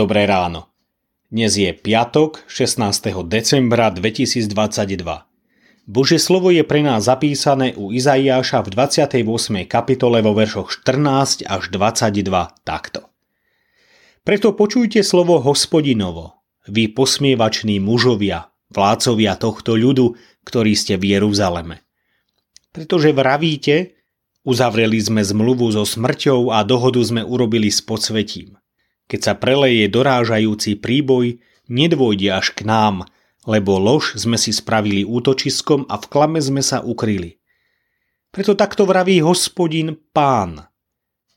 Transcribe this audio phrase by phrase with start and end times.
[0.00, 0.72] Dobré ráno.
[1.28, 3.20] Dnes je piatok 16.
[3.28, 4.96] decembra 2022.
[5.84, 9.68] Bože slovo je pre nás zapísané u Izaiáša v 28.
[9.68, 12.32] kapitole vo veršoch 14 až 22
[12.64, 13.12] takto.
[14.24, 20.16] Preto počujte slovo hospodinovo, vy posmievační mužovia, vládcovia tohto ľudu,
[20.48, 21.84] ktorí ste v Jeruzaleme.
[22.72, 24.00] Pretože vravíte,
[24.48, 28.59] uzavreli sme zmluvu so smrťou a dohodu sme urobili s podsvetím.
[29.10, 33.10] Keď sa preleje dorážajúci príboj, nedôjde až k nám,
[33.42, 37.42] lebo lož sme si spravili útočiskom a v klame sme sa ukryli.
[38.30, 40.70] Preto takto vraví hospodin pán.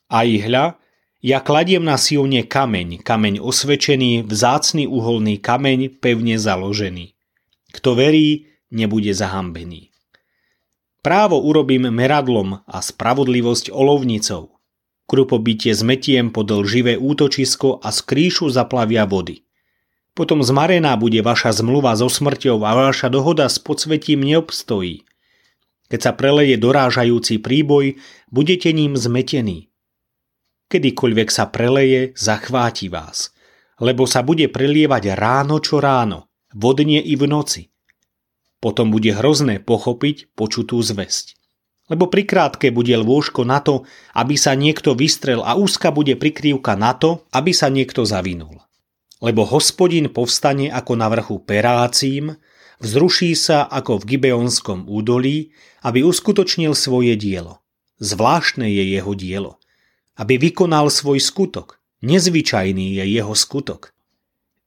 [0.06, 0.78] A hľa,
[1.26, 7.18] ja kladiem na Sione kameň, kameň osvečený, vzácný uholný kameň, pevne založený.
[7.74, 9.90] Kto verí, nebude zahambený.
[11.02, 14.53] Právo urobím meradlom a spravodlivosť olovnicou.
[15.14, 19.45] Krupobytie zmetiem pod lživé útočisko a z kríšu zaplavia vody.
[20.17, 25.06] Potom zmarená bude vaša zmluva so smrťou a vaša dohoda s podsvetím neobstojí.
[25.94, 28.02] Keď sa preleje dorážajúci príboj,
[28.34, 29.69] budete ním zmetení.
[30.73, 33.38] Kedykoľvek sa preleje, zachváti vás,
[33.78, 37.69] lebo sa bude prelievať ráno čo ráno, vodne i v noci.
[38.58, 41.43] Potom bude hrozné pochopiť počutú zväzť
[41.92, 43.84] lebo prikrátke bude lôžko na to,
[44.16, 48.64] aby sa niekto vystrel a úzka bude prikrývka na to, aby sa niekto zavinul.
[49.20, 52.40] Lebo hospodin povstane ako na vrchu Perácím,
[52.80, 55.52] vzruší sa ako v Gibeonskom údolí,
[55.84, 57.64] aby uskutočnil svoje dielo.
[58.00, 59.59] Zvláštne je jeho dielo.
[60.19, 61.79] Aby vykonal svoj skutok.
[62.03, 63.96] Nezvyčajný je jeho skutok.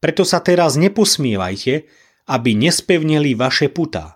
[0.01, 1.85] Preto sa teraz neposmievajte,
[2.33, 4.16] aby nespevneli vaše putá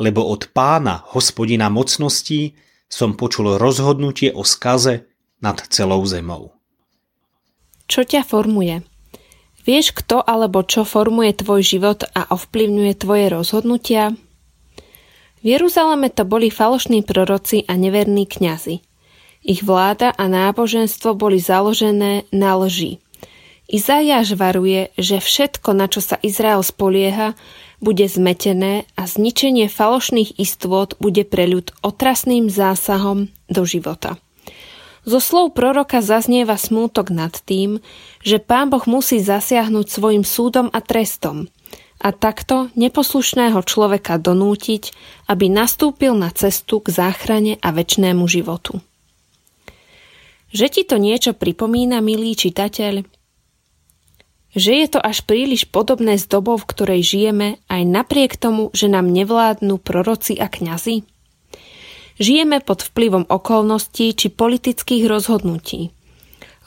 [0.00, 2.54] lebo od pána, hospodina mocností,
[2.90, 5.06] som počul rozhodnutie o skaze
[5.42, 6.54] nad celou zemou.
[7.84, 8.80] Čo ťa formuje?
[9.64, 14.12] Vieš, kto alebo čo formuje tvoj život a ovplyvňuje tvoje rozhodnutia?
[15.40, 18.80] V Jeruzaleme to boli falošní proroci a neverní kňazi.
[19.44, 23.03] Ich vláda a náboženstvo boli založené na lži.
[23.64, 27.32] Izajáš varuje, že všetko, na čo sa Izrael spolieha,
[27.80, 34.20] bude zmetené a zničenie falošných istôt bude pre ľud otrasným zásahom do života.
[35.04, 37.84] Zo slov proroka zaznieva smútok nad tým,
[38.24, 41.52] že pán Boh musí zasiahnuť svojim súdom a trestom
[42.04, 44.92] a takto neposlušného človeka donútiť,
[45.28, 48.80] aby nastúpil na cestu k záchrane a väčšnému životu.
[50.52, 53.23] Že ti to niečo pripomína, milý čitateľ?
[54.54, 58.86] Že je to až príliš podobné s dobou, v ktorej žijeme, aj napriek tomu, že
[58.86, 61.02] nám nevládnu proroci a kňazi?
[62.22, 65.90] Žijeme pod vplyvom okolností či politických rozhodnutí.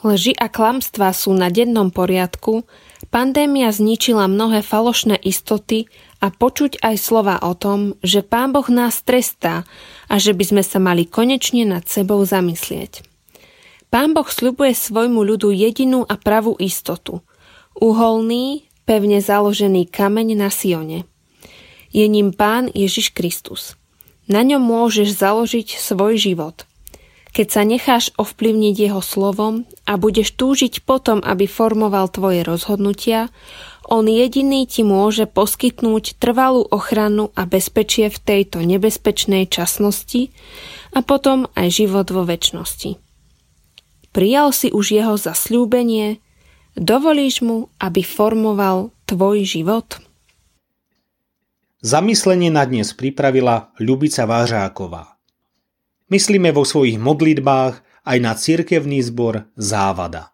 [0.04, 2.68] Lži a klamstvá sú na dennom poriadku,
[3.08, 5.90] pandémia zničila mnohé falošné istoty
[6.22, 9.64] a počuť aj slova o tom, že Pán Boh nás trestá
[10.06, 13.02] a že by sme sa mali konečne nad sebou zamyslieť.
[13.88, 17.24] Pán Boh sľubuje svojmu ľudu jedinú a pravú istotu–
[17.78, 21.08] uholný, pevne založený kameň na Sione.
[21.88, 23.78] Je ním Pán Ježiš Kristus.
[24.28, 26.68] Na ňom môžeš založiť svoj život.
[27.32, 33.28] Keď sa necháš ovplyvniť jeho slovom a budeš túžiť potom, aby formoval tvoje rozhodnutia,
[33.88, 40.28] on jediný ti môže poskytnúť trvalú ochranu a bezpečie v tejto nebezpečnej časnosti
[40.92, 43.00] a potom aj život vo väčšnosti.
[44.12, 46.20] Prijal si už jeho zasľúbenie,
[46.78, 49.98] Dovolíš mu, aby formoval tvoj život?
[51.82, 55.18] Zamyslenie na dnes pripravila Ľubica Vážáková.
[56.06, 60.30] Myslíme vo svojich modlitbách aj na cirkevný zbor Závada.